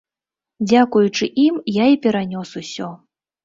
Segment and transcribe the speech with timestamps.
[0.69, 2.93] Дзякуючы ім я і перанёс усё.